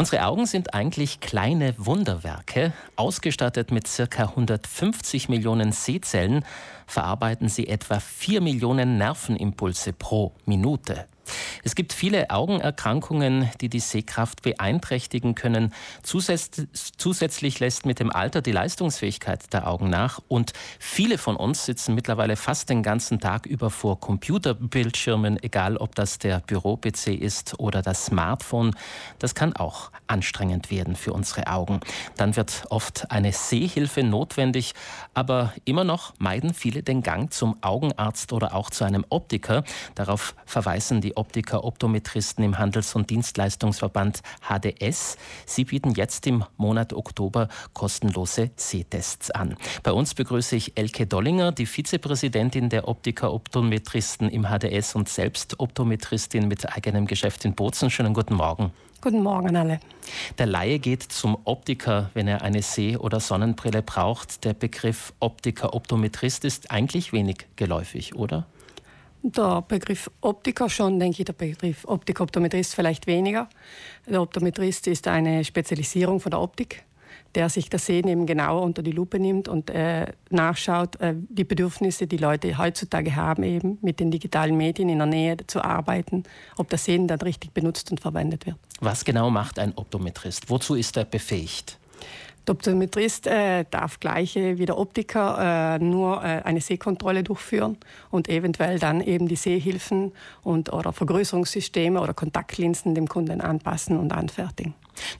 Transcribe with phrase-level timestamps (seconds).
[0.00, 2.72] Unsere Augen sind eigentlich kleine Wunderwerke.
[2.94, 4.22] Ausgestattet mit ca.
[4.22, 6.44] 150 Millionen Sehzellen
[6.86, 11.06] verarbeiten sie etwa 4 Millionen Nervenimpulse pro Minute.
[11.64, 15.74] Es gibt viele Augenerkrankungen, die die Sehkraft beeinträchtigen können.
[16.02, 21.94] zusätzlich lässt mit dem Alter die Leistungsfähigkeit der Augen nach und viele von uns sitzen
[21.94, 27.82] mittlerweile fast den ganzen Tag über vor Computerbildschirmen, egal ob das der Büro-PC ist oder
[27.82, 28.74] das Smartphone.
[29.18, 31.80] Das kann auch anstrengend werden für unsere Augen.
[32.16, 34.74] Dann wird oft eine Sehhilfe notwendig,
[35.14, 39.64] aber immer noch meiden viele den Gang zum Augenarzt oder auch zu einem Optiker.
[39.94, 45.18] Darauf verweisen die Optiker, Optometristen im Handels- und Dienstleistungsverband HDS.
[45.44, 49.56] Sie bieten jetzt im Monat Oktober kostenlose Sehtests an.
[49.82, 55.58] Bei uns begrüße ich Elke Dollinger, die Vizepräsidentin der Optiker Optometristen im HDS und selbst
[55.60, 57.90] Optometristin mit eigenem Geschäft in Bozen.
[57.90, 58.72] Schönen guten Morgen.
[59.00, 59.78] Guten Morgen alle.
[60.38, 64.44] Der Laie geht zum Optiker, wenn er eine Seh- oder Sonnenbrille braucht.
[64.44, 68.46] Der Begriff Optiker Optometrist ist eigentlich wenig geläufig, oder?
[69.22, 73.48] Der Begriff Optiker schon, denke ich, der Begriff Optik-Optometrist vielleicht weniger.
[74.06, 76.84] Der Optometrist ist eine Spezialisierung von der Optik,
[77.34, 81.44] der sich das Sehen eben genauer unter die Lupe nimmt und äh, nachschaut, äh, die
[81.44, 86.22] Bedürfnisse, die Leute heutzutage haben, eben mit den digitalen Medien in der Nähe zu arbeiten,
[86.56, 88.56] ob das Sehen dann richtig benutzt und verwendet wird.
[88.80, 90.48] Was genau macht ein Optometrist?
[90.48, 91.78] Wozu ist er befähigt?
[92.48, 97.76] Der Optometrist äh, darf gleich wie der Optiker äh, nur äh, eine Sehkontrolle durchführen
[98.10, 104.12] und eventuell dann eben die Sehhilfen und, oder Vergrößerungssysteme oder Kontaktlinsen dem Kunden anpassen und
[104.12, 104.72] anfertigen.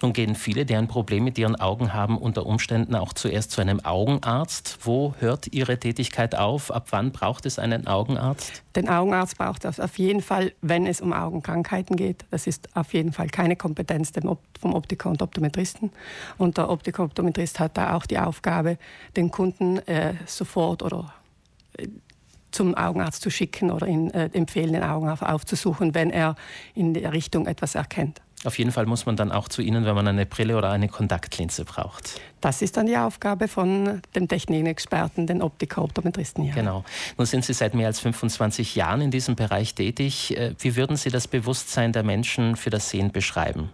[0.02, 3.84] Nun gehen viele, deren Probleme mit ihren Augen haben, unter Umständen auch zuerst zu einem
[3.84, 4.78] Augenarzt.
[4.82, 6.70] Wo hört Ihre Tätigkeit auf?
[6.70, 8.62] Ab wann braucht es einen Augenarzt?
[8.76, 12.24] Den Augenarzt braucht es auf jeden Fall, wenn es um Augenkrankheiten geht.
[12.30, 14.12] Das ist auf jeden Fall keine Kompetenz
[14.60, 15.90] vom Optiker und Optometristen.
[16.36, 18.78] Und der Optiker Optometrist hat da auch die Aufgabe,
[19.16, 21.12] den Kunden äh, sofort oder
[21.76, 21.88] äh,
[22.52, 26.36] zum Augenarzt zu schicken oder ihn äh, empfehlen, den Augenarzt aufzusuchen, wenn er
[26.74, 28.22] in der Richtung etwas erkennt.
[28.44, 30.88] Auf jeden Fall muss man dann auch zu Ihnen, wenn man eine Brille oder eine
[30.88, 32.20] Kontaktlinse braucht.
[32.40, 36.44] Das ist dann die Aufgabe von dem Technikexperten, den Optiker, Optometristen.
[36.44, 36.54] Ja.
[36.54, 36.84] Genau.
[37.16, 40.36] Nun sind Sie seit mehr als 25 Jahren in diesem Bereich tätig.
[40.36, 43.70] Äh, wie würden Sie das Bewusstsein der Menschen für das Sehen beschreiben?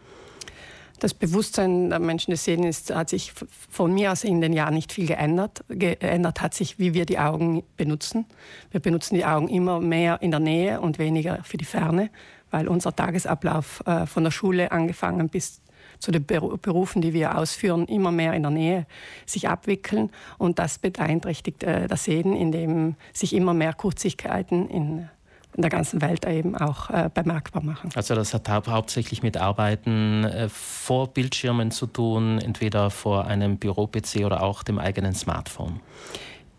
[1.04, 3.34] Das Bewusstsein der Menschen des Sehens hat sich
[3.68, 5.62] von mir aus in den Jahren nicht viel geändert.
[5.68, 8.24] Geändert hat sich, wie wir die Augen benutzen.
[8.70, 12.08] Wir benutzen die Augen immer mehr in der Nähe und weniger für die Ferne
[12.54, 15.60] weil unser Tagesablauf äh, von der Schule angefangen bis
[15.98, 18.86] zu den Berufen, die wir ausführen, immer mehr in der Nähe
[19.26, 20.10] sich abwickeln.
[20.38, 25.08] Und das beeinträchtigt äh, das Sehen, indem sich immer mehr Kurzigkeiten in,
[25.54, 27.90] in der ganzen Welt eben auch äh, bemerkbar machen.
[27.94, 34.24] Also das hat hauptsächlich mit Arbeiten äh, vor Bildschirmen zu tun, entweder vor einem Büro-PC
[34.24, 35.80] oder auch dem eigenen Smartphone.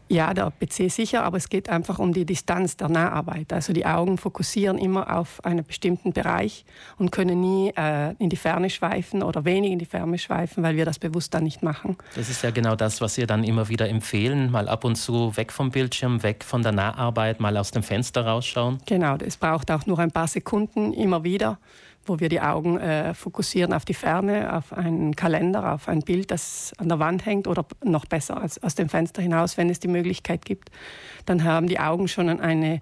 [0.07, 3.51] Ja, der PC sicher, aber es geht einfach um die Distanz der Naharbeit.
[3.51, 6.63] Also die Augen fokussieren immer auf einen bestimmten Bereich
[6.97, 10.75] und können nie äh, in die Ferne schweifen oder wenig in die Ferne schweifen, weil
[10.75, 11.97] wir das bewusst dann nicht machen.
[12.15, 15.35] Das ist ja genau das, was wir dann immer wieder empfehlen, mal ab und zu
[15.38, 18.77] weg vom Bildschirm, weg von der Naharbeit, mal aus dem Fenster rausschauen.
[18.85, 21.57] Genau, es braucht auch nur ein paar Sekunden immer wieder
[22.05, 26.31] wo wir die Augen äh, fokussieren auf die Ferne, auf einen Kalender, auf ein Bild,
[26.31, 29.79] das an der Wand hängt oder noch besser als aus dem Fenster hinaus, wenn es
[29.79, 30.69] die Möglichkeit gibt,
[31.25, 32.81] dann haben die Augen schon eine,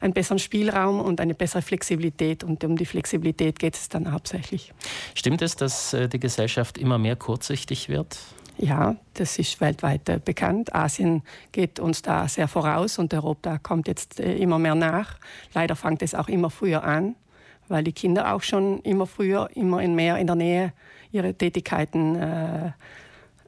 [0.00, 2.44] einen besseren Spielraum und eine bessere Flexibilität.
[2.44, 4.72] Und um die Flexibilität geht es dann hauptsächlich.
[5.14, 8.18] Stimmt es, dass äh, die Gesellschaft immer mehr kurzsichtig wird?
[8.58, 10.74] Ja, das ist weltweit äh, bekannt.
[10.74, 11.22] Asien
[11.52, 15.16] geht uns da sehr voraus und Europa kommt jetzt äh, immer mehr nach.
[15.54, 17.16] Leider fängt es auch immer früher an
[17.68, 20.72] weil die Kinder auch schon immer früher, immer mehr in der Nähe
[21.10, 22.72] ihre Tätigkeiten äh,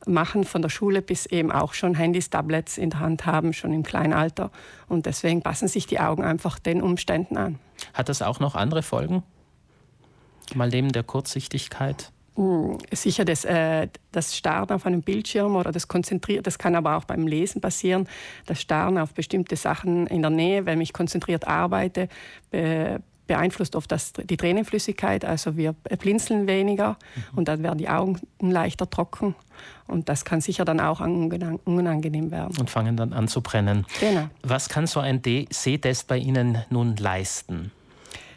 [0.06, 3.72] machen, von der Schule bis eben auch schon Handys, Tablets in der Hand haben, schon
[3.72, 4.50] im kleinen Alter.
[4.88, 7.58] Und deswegen passen sich die Augen einfach den Umständen an.
[7.92, 9.22] Hat das auch noch andere Folgen?
[10.54, 12.12] Mal neben der Kurzsichtigkeit?
[12.36, 16.96] Hm, sicher, das, äh, das Starren auf einem Bildschirm oder das Konzentrieren, das kann aber
[16.96, 18.08] auch beim Lesen passieren.
[18.46, 22.08] Das Starren auf bestimmte Sachen in der Nähe, wenn ich konzentriert arbeite,
[22.50, 27.38] be beeinflusst oft das, die Tränenflüssigkeit, also wir blinzeln weniger mhm.
[27.38, 29.34] und dann werden die Augen leichter trocken
[29.86, 32.56] und das kann sicher dann auch unangenehm werden.
[32.58, 33.86] Und fangen dann an zu brennen.
[34.00, 34.28] Genau.
[34.42, 37.70] Was kann so ein Sehtest bei Ihnen nun leisten?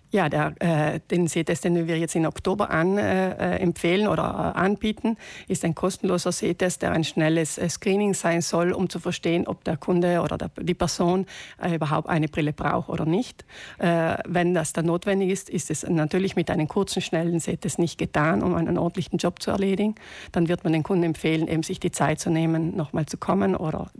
[0.10, 4.58] Ja, der, äh, den Sehtest, den wir jetzt im Oktober an, äh, empfehlen oder äh,
[4.58, 5.18] anbieten,
[5.50, 9.66] ist ein kostenloser Sehtest, der ein schnelles äh, Screening sein soll, um zu verstehen, ob
[9.66, 11.26] der Kunde oder der, die Person
[11.62, 13.44] äh, überhaupt eine Brille braucht oder nicht.
[13.80, 17.98] Äh, wenn das dann notwendig ist, ist es natürlich mit einem kurzen, schnellen Sehtest nicht
[17.98, 19.96] getan, um einen ordentlichen Job zu erledigen.
[20.32, 23.58] Dann wird man den Kunden empfehlen, eben sich die Zeit zu nehmen, nochmal zu kommen
[23.58, 23.92] oder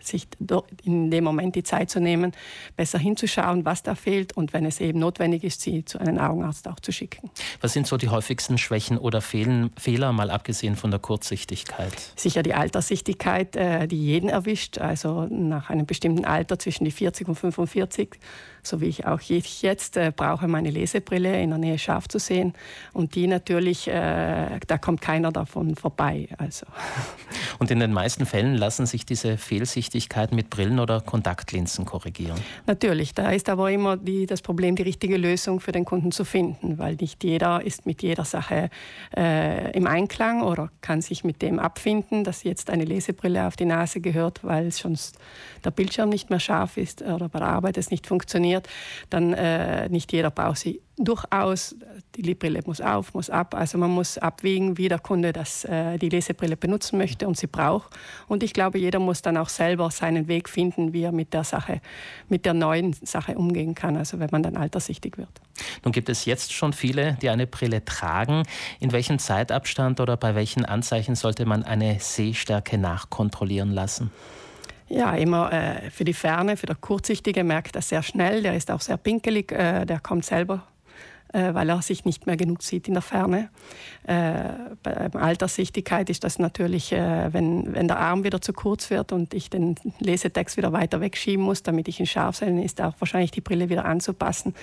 [0.00, 0.26] sich
[0.82, 2.32] in dem Moment die Zeit zu nehmen,
[2.76, 6.18] besser hinzuschauen, was da fehlt und wenn es eben notwendig ist, ist, sie zu einem
[6.18, 7.30] Augenarzt auch zu schicken.
[7.60, 11.92] Was sind so die häufigsten Schwächen oder Fehlen, Fehler, mal abgesehen von der Kurzsichtigkeit?
[12.16, 14.78] Sicher die Alterssichtigkeit, äh, die jeden erwischt.
[14.78, 18.18] Also nach einem bestimmten Alter zwischen die 40 und 45
[18.62, 22.54] so wie ich auch jetzt äh, brauche meine Lesebrille in der Nähe scharf zu sehen.
[22.92, 26.28] Und die natürlich, äh, da kommt keiner davon vorbei.
[26.38, 26.66] Also.
[27.58, 32.38] Und in den meisten Fällen lassen sich diese Fehlsichtigkeiten mit Brillen oder Kontaktlinsen korrigieren?
[32.66, 36.24] Natürlich, da ist aber immer die, das Problem, die richtige Lösung für den Kunden zu
[36.24, 38.70] finden, weil nicht jeder ist mit jeder Sache
[39.16, 43.64] äh, im Einklang oder kann sich mit dem abfinden, dass jetzt eine Lesebrille auf die
[43.64, 45.18] Nase gehört, weil sonst
[45.64, 48.68] der Bildschirm nicht mehr scharf ist oder bei der Arbeit es nicht funktioniert funktioniert,
[49.10, 51.74] dann äh, nicht jeder braucht sie durchaus.
[52.14, 53.54] Die Brille muss auf, muss ab.
[53.54, 57.46] Also man muss abwägen, wie der Kunde das, äh, die Lesebrille benutzen möchte und sie
[57.46, 57.90] braucht.
[58.28, 61.44] Und ich glaube, jeder muss dann auch selber seinen Weg finden, wie er mit der
[61.44, 61.80] Sache,
[62.28, 63.96] mit der neuen Sache umgehen kann.
[63.96, 65.40] Also wenn man dann alterssichtig wird.
[65.82, 68.42] Nun gibt es jetzt schon viele, die eine Brille tragen.
[68.78, 74.10] In welchem Zeitabstand oder bei welchen Anzeichen sollte man eine Sehstärke nachkontrollieren lassen?
[74.92, 78.42] Ja, immer äh, für die Ferne, für der Kurzsichtige merkt er sehr schnell.
[78.42, 80.66] Der ist auch sehr pinkelig, äh, der kommt selber
[81.32, 83.48] äh, weil er sich nicht mehr genug sieht in der Ferne.
[84.04, 84.44] Äh,
[84.82, 89.34] bei Alterssichtigkeit ist das natürlich, äh, wenn, wenn der Arm wieder zu kurz wird und
[89.34, 93.30] ich den Lesetext wieder weiter wegschieben muss, damit ich ihn scharf sehen, ist auch wahrscheinlich
[93.30, 94.54] die Brille wieder anzupassen.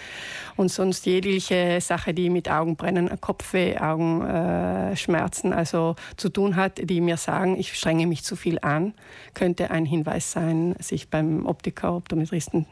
[0.55, 7.17] Und sonst jegliche Sache, die mit Augenbrennen, Kopfweh, Augenschmerzen also zu tun hat, die mir
[7.17, 8.93] sagen, ich strenge mich zu viel an,
[9.33, 12.65] könnte ein Hinweis sein, sich beim Optiker, Optometristen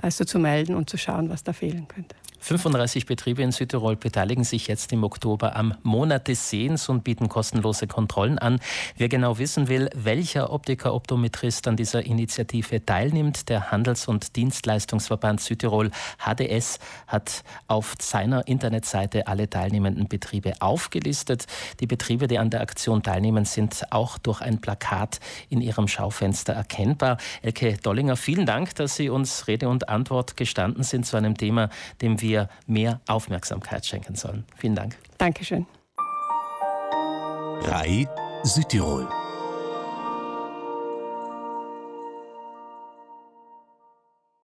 [0.00, 2.16] also zu melden und zu schauen, was da fehlen könnte.
[2.42, 7.28] 35 Betriebe in Südtirol beteiligen sich jetzt im Oktober am Monat des Sehens und bieten
[7.28, 8.58] kostenlose Kontrollen an.
[8.96, 15.40] Wer genau wissen will, welcher Optiker Optometrist an dieser Initiative teilnimmt, der Handels- und Dienstleistungsverband
[15.40, 21.46] Südtirol HDS hat auf seiner Internetseite alle teilnehmenden Betriebe aufgelistet.
[21.78, 26.54] Die Betriebe, die an der Aktion teilnehmen, sind auch durch ein Plakat in ihrem Schaufenster
[26.54, 27.18] erkennbar.
[27.40, 31.68] Elke Dollinger, vielen Dank, dass Sie uns Rede und Antwort gestanden sind zu einem Thema,
[32.00, 34.44] dem wir wir mehr Aufmerksamkeit schenken sollen.
[34.56, 34.96] Vielen Dank.
[35.18, 35.66] Dankeschön.
[37.64, 38.08] RAI
[38.42, 39.06] Südtirol